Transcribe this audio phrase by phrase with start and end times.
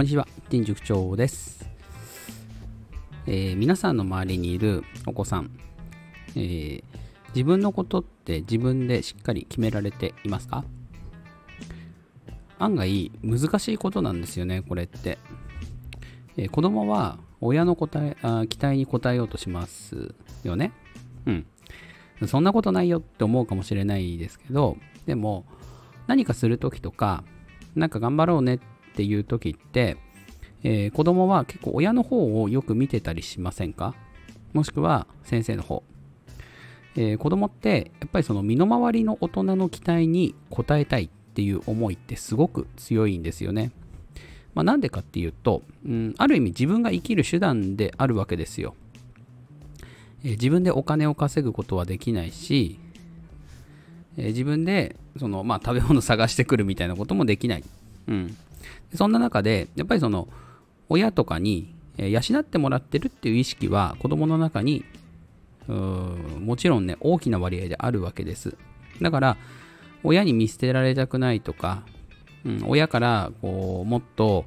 [0.00, 1.68] こんにちは、金塾長です、
[3.26, 5.50] えー、皆さんの周りにいるお子さん、
[6.36, 6.82] えー、
[7.34, 10.64] 自分のことって自分でしっかり決められていますか？
[12.58, 15.18] 案外難しいことなんですよね、これって。
[16.38, 20.14] えー、子供は親の答えあ期待に応えようとします
[20.44, 20.72] よね。
[21.26, 21.46] うん。
[22.26, 25.44] そんなことないよって思うかもしれないですけど、でも
[26.06, 27.22] 何かするときとか、
[27.74, 28.64] なんか頑張ろうねって
[29.00, 29.96] ていうときって、
[30.62, 33.94] えー、子供は結構親の方をよく見てたりしませんか？
[34.52, 35.82] もしくは先生の方。
[36.96, 43.72] えー、子供ってやっぱりその身の回りの大人の期待に応えたいっていう思いってすごく強いんですよね。
[44.52, 48.74] まあ、なんでかっていうと、うん、ある意味自分が生きる手段であるわけですよ。
[50.24, 52.78] えー、自分でお金を稼ぐことはできないし、
[54.18, 57.64] えー、自分でその、まあ、食べ物探してくるみたいなこともできない。
[58.08, 58.36] うん、
[58.94, 60.28] そんな中で、やっぱりその
[60.88, 64.84] 親とかに養ってもらってるっていう意識は子供の中に
[65.68, 68.56] もちろんね、大きな割合であるわけです。
[69.00, 69.36] だから、
[70.02, 71.82] 親に見捨てられたくないとか、
[72.44, 74.46] うん、親からこうもっと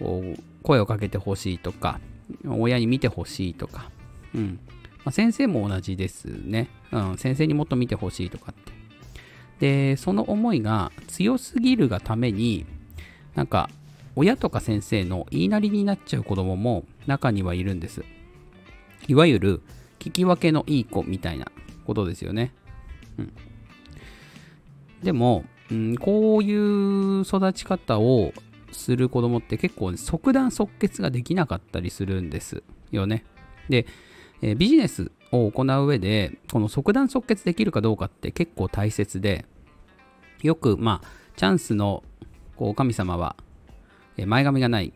[0.00, 2.00] こう声をかけてほしいとか、
[2.46, 3.90] 親に見てほしいとか、
[4.34, 4.58] うん
[5.04, 7.18] まあ、先生も同じですね、うん。
[7.18, 8.72] 先生にもっと見てほしいとかって。
[9.60, 12.66] で、その思いが強すぎるがために、
[13.34, 13.68] なんか、
[14.16, 18.04] 親とか先生の言いなりになっちゃう子供も中にはいるんです。
[19.08, 19.62] いわゆる、
[19.98, 21.46] 聞き分けのいい子みたいな
[21.86, 22.52] ことですよね。
[23.18, 23.32] うん。
[25.02, 28.32] でも、うん、こういう育ち方を
[28.72, 33.24] する子供って結構即断即決ができなかったりするんですよね。
[33.68, 33.86] で、
[34.42, 39.46] え、ビジネスを行う上で、この即断即決できるかどうかって結構大切で、
[40.42, 42.04] よく、まあ、チャンスの
[42.56, 43.36] こう神様は、
[44.16, 44.92] え、前髪がない。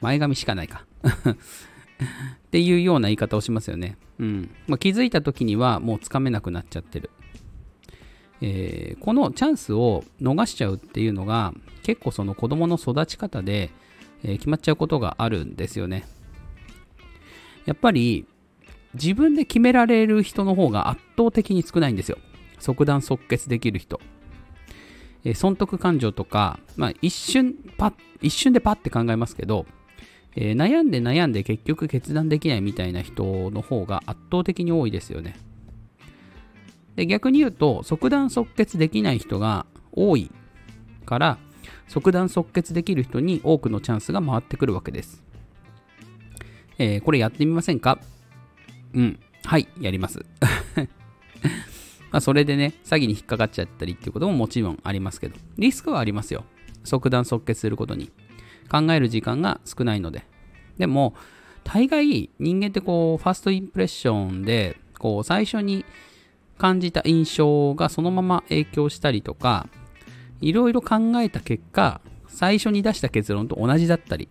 [0.00, 0.86] 前髪しかないか。
[1.04, 3.96] っていうような言い方をしますよね。
[4.18, 7.10] うんまあ、気づいた時にはもうつかめなくなっちゃってる。
[8.42, 11.52] えー、このチャンスを逃しちゃうっていうのが
[11.82, 13.70] 結構その子供の育ち方で、
[14.22, 16.04] えー、決まっちゃうことがあるんですよね。
[17.66, 18.26] やっぱり
[18.94, 22.18] 自分で決められる人の方が圧倒的に少ないんですよ。
[22.58, 24.00] 即断即決できる人。
[25.24, 29.66] えー、損得感情とか、まあ、一瞬パッ、一瞬でパッて考えますけど、
[30.36, 35.36] えー、悩んで悩んで結局決断できないみたいな人の方が圧倒的に多いですよね。
[36.96, 40.30] で逆に言うと即断即決できない人が多い
[41.06, 41.38] から
[41.88, 45.22] 即断即決できる人に多くのチャンスが回ってくるわけです。
[46.78, 47.98] えー、これやってみませんか？
[48.94, 49.20] うん。
[49.44, 50.24] はい、やります。
[52.10, 56.44] まあそれでね、詐欺に引っかかっちゃったりっていうことももちろんありますけど、リスクはありますよ。
[56.84, 58.10] 即断即決することに。
[58.70, 60.24] 考える時間が少ないので。
[60.78, 61.14] でも、
[61.64, 65.84] 大概人間ってこう、ファーストインプレッションで、こう、最初に
[66.56, 69.68] 感じた印象がそのまま影響したりとか、
[70.40, 74.28] いろいろ考えた結果、最初に出した結論と同じだったり、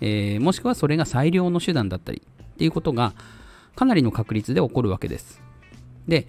[0.00, 3.14] えー、もしくはそれが最良の手段だったりっていうことが
[3.76, 5.40] かなりの確率で起こるわけです。
[6.08, 6.26] で、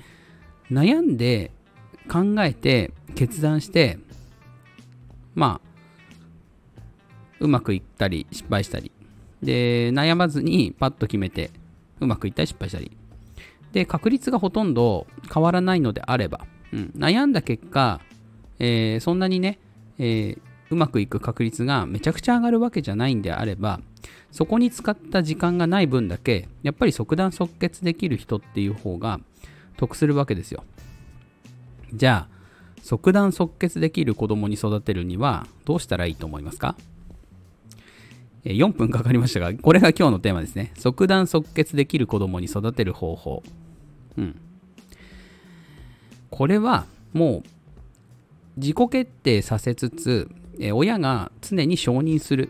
[0.71, 1.51] 悩んで
[2.09, 3.99] 考えて決断して、
[5.35, 5.67] まあ、
[7.39, 8.91] うまくいったり失敗したり。
[9.43, 11.49] で悩まずにパッと決めて
[11.99, 12.91] うまくいったり失敗したり。
[13.73, 18.01] で確率がほとんど変わらないのであれば、うん、悩んだ結果、
[18.59, 19.59] えー、そんなにね、
[19.97, 20.39] えー、
[20.69, 23.79] うまくいく確率がめちゃくちゃ上がるわけじゃないんであれば
[24.31, 29.19] そこに使った時間がない分だけやっぱり即断即決できる人っていう方が
[29.77, 30.63] 得するわけですよ
[31.93, 32.41] じゃあ
[32.81, 36.75] 即断即決できる子供に育てるにはどうしたらいいと思いますか
[38.43, 40.73] ？4分かかりましたが、これが今日のテーマですね。
[40.77, 43.43] 即断即決できる子供に育てる方法。
[44.17, 44.41] うん。
[46.31, 47.49] これはもう
[48.57, 50.29] 自己決定させつつ、
[50.59, 52.49] え親が常に承認する。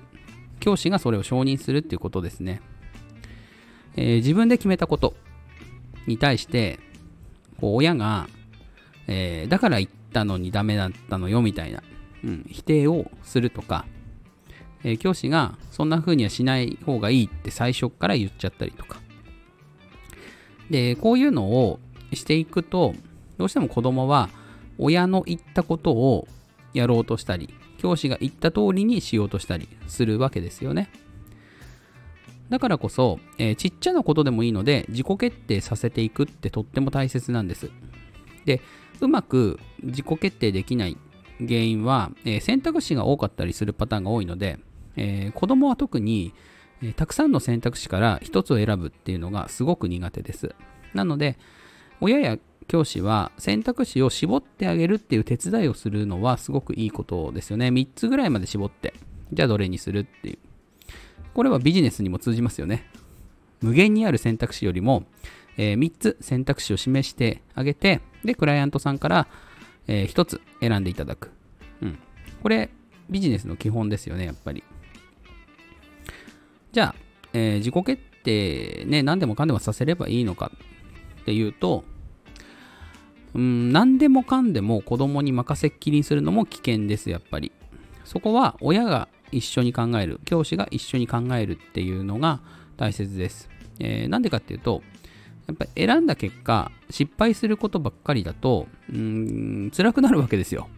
[0.62, 2.62] 教師がそれを承認するっていうことですね。
[3.95, 5.13] えー、自分で決めたこと
[6.07, 6.79] に対して、
[7.61, 8.27] こう親が、
[9.07, 11.83] えー、だから言ったのにダメだったのよみたいな、
[12.23, 13.85] うん、否定をするとか、
[14.83, 18.99] えー、教師がそんな風にはしない方がいいって最初から言っちゃったりとか。
[20.71, 21.79] で、こういうのを
[22.13, 22.95] していくと、
[23.37, 24.29] どうしても子供は
[24.77, 26.27] 親の言ったことを
[26.73, 30.89] やろうとしたり、教師が言った通りにしようとしたりするわけですよね。
[32.51, 37.71] だからこそ、えー、ちっちゃなことでもいいので自己決定させていくってとっても大切なんです。
[38.44, 38.59] で、
[39.00, 40.98] うまく自己決定できない、
[41.39, 44.59] 原因は、えー選択肢が多かったりするパターンが多いので、
[44.98, 46.33] えー子供は特に、
[46.83, 50.54] えーたくさんの選択肢から一つを選ぶっていうのがすごく苦手です。
[50.94, 51.39] なので、
[52.01, 52.38] 親や
[52.68, 57.69] 教師は選択肢を絞ってあげるっていう手伝いをするのはすごくいいことですよね。
[57.69, 58.94] 3つぐらいまで絞って、
[59.31, 60.50] じゃあどれにするっていう。
[61.33, 62.86] これはビジネスにも通じますよね。
[63.62, 65.04] 無限にある選択肢よりも、
[65.57, 69.28] え3つ選択肢を示してあげて、で、クライアントさんから、
[69.88, 71.31] え1つ選んでいただく。
[71.81, 72.00] うん。
[72.42, 72.69] これ、
[73.10, 74.63] ビジネスの基本ですよね、やっぱり。
[76.72, 76.95] じゃあ、
[77.33, 80.51] えー自己決定ね、何でもかんでもさせればいいのか
[81.22, 81.83] っていうと、
[83.33, 87.51] うん、何でもかんでも子供に任せっきりにするのも危険です、やっぱり。
[88.06, 92.39] そこは親が一緒に考える、教師が一緒に考えるっていうのが
[92.78, 93.50] 大切です。
[93.80, 94.81] えーなんでかっていうと、
[95.48, 100.69] やっぱり選んだ結果、失敗することばっかりだと、うーん、辛くなるわけですよ。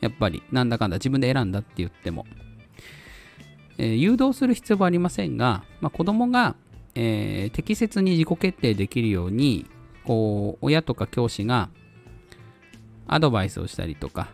[0.00, 2.26] やっぱり、なんだかんだ自分で選んだって言っても。
[3.78, 6.56] えー誘導する必要はありませんが、まあ、子供が、
[6.94, 9.66] えー適切に自己決定できるように、
[10.04, 11.68] こう、親とか教師が
[13.06, 14.28] アドバイスをしたりとか、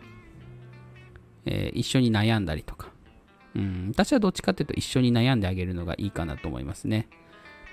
[1.47, 2.89] えー一緒に悩んだりとか、
[3.55, 7.07] うん、私はどっちかっていうと一緒に悩んであげるのがいいかなと思いますね。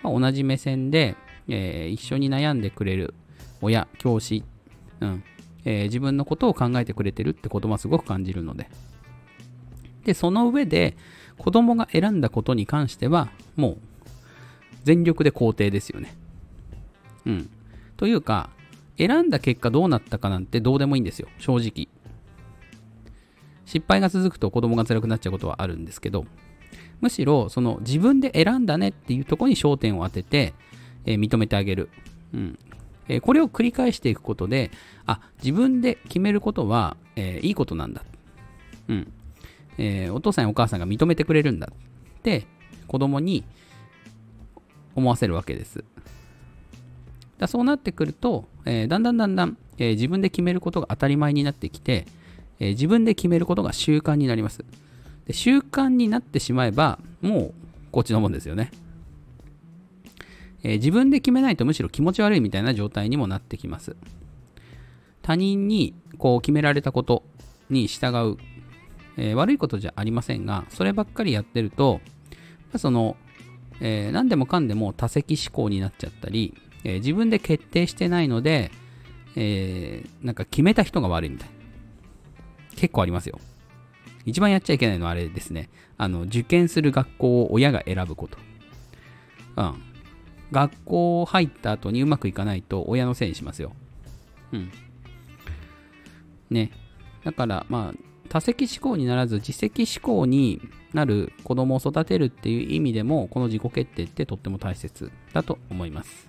[0.02, 1.16] まあ、同じ目線で、
[1.48, 3.14] えー一緒に悩んでくれる
[3.60, 4.44] 親、教師、
[5.00, 5.24] うん
[5.64, 8.70] えー自分のことを考えてくれてるってことはすごく感じるので。
[10.04, 10.96] で、その上で、
[11.38, 13.78] 子供が選んだことに関しては、もう、
[14.84, 16.14] 全力で肯定ですよね。
[17.24, 17.50] うん。
[17.96, 18.50] というか、
[18.98, 21.88] 選んだ結果どうなったかなんてどうでもいいんですよ、正直。
[23.74, 26.26] 失敗が続くと子供が辛くなっちゃうことはあるんですけど、
[27.00, 30.54] むしろ、その自分で選んだねっていうとこに焦点を当てて、
[31.06, 31.90] えー認めてあげる。
[32.32, 32.58] うん。
[33.08, 34.70] えーこれを繰り返していくことで、
[35.06, 38.04] あ、自分で決めることは、えーいいことなんだ。
[38.86, 39.12] うん。
[39.76, 42.46] えお父さんやお母さんが認めてくれるんだって
[42.86, 43.42] 子供に
[44.94, 45.82] 思わせるわけです。
[47.38, 52.06] だそうなってくると、えだんだんだんだん、え自分で決めることが当たり前になってきて、
[52.60, 54.64] えー自分で決めることが習慣になります。
[55.26, 57.54] で習慣になってしまえば、もう
[57.92, 58.70] こっちのもんですよね。
[60.62, 63.96] えー自分で決めないとむしろ気持ち悪いみたいな状態にもなってきます。
[65.22, 67.22] 他人にこう決められたこと
[67.70, 68.36] に従う
[69.16, 72.00] えー悪いことじゃありませんが、そればっかりやってると、
[72.76, 73.16] その、
[73.80, 76.54] えー何でもかんでも多席思考になっちゃったり、
[76.84, 78.70] えー自分で決定してないので、
[79.36, 81.53] えーなんか決めた人が悪いみたいな。
[82.74, 83.40] 結構ありますよ。
[84.24, 85.68] 一番やっちゃいけないのはあれですね。
[85.98, 88.38] あの、受験する学校を親が選ぶこと。
[89.56, 89.74] うん。
[90.50, 93.72] 学校入った後にうまくいかないと親のせいにしますよ。
[94.52, 94.70] うん。
[96.50, 96.70] ね。
[97.24, 97.98] だから、まあ、
[98.28, 100.60] 多席思考にならず自責思考に
[100.92, 106.28] なる子供を育てるっていう意味でもこの自己決定ってとっても大切だと思います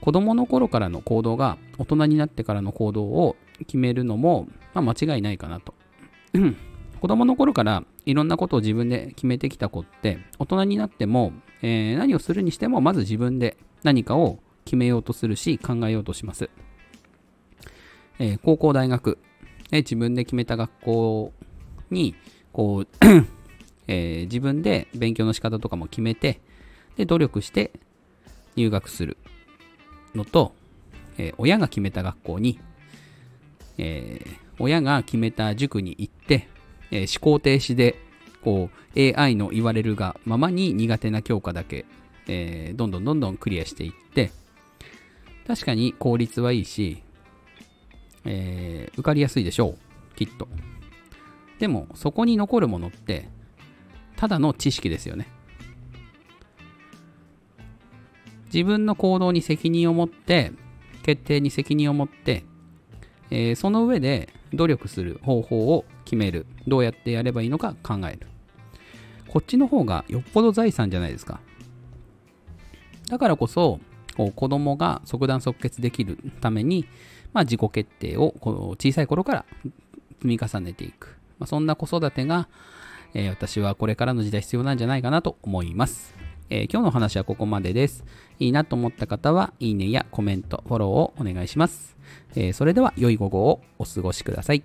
[0.00, 5.74] 子供の頃からの行動が大人になってからの行動を決めるのも、まあ、間違いないかなと。
[7.00, 11.32] 子供の頃からいろんなことを自分で決めてきた子って大人になっても、
[11.62, 16.50] えー何をするにしてもまず自分で何かを決めようとするし考えようとします、
[18.18, 19.18] えー高校大学
[19.70, 21.32] で自分で決めた学校
[21.90, 22.14] に
[22.52, 22.88] こう、
[23.86, 26.40] え自分で勉強の仕方とかも決めて
[26.96, 27.72] で努力して
[28.56, 29.16] 入学する
[30.14, 30.52] のと、
[31.16, 32.58] え親が決めた学校に、
[33.78, 36.48] えー親が決めた塾に行って、
[36.90, 37.94] えー思考停止で
[38.42, 41.86] こう AI の言われるがままに苦手な教科だけ、
[42.26, 44.32] えーどんどんどんどんクリアしていって
[45.46, 47.02] 確かに効率はいいし、
[48.24, 49.76] えー受かりやすいでしょ
[50.12, 50.48] うきっと。
[51.60, 53.28] でもそこに残るものって
[54.16, 55.28] ただの知識ですよね。
[58.52, 60.52] 自分の行動に責任を持って
[61.02, 62.44] 決定に責任を持って、
[63.30, 66.46] えーその上で努力する方法を決める。
[66.66, 68.26] どうやってやればいいのか考える。
[69.28, 71.40] こっちの方がよっぽど財産じゃないですか。
[73.08, 73.80] だからこそ
[74.16, 76.86] こう子供が即断即決できるために、
[77.32, 79.44] まあ、自己決定をこう小さい頃から
[80.20, 82.48] 積み重ねていく、まあ、そんな子育てが、
[83.14, 86.14] えー私はこれからの時代必要なんじゃないかなと思います、
[86.50, 88.04] えー、今日の話はここまでです。
[88.38, 91.96] いいなと思った方は、いいねやコメント、フォローをお願いします。
[92.34, 94.62] えー、それでは、良い午後をお過ごしください。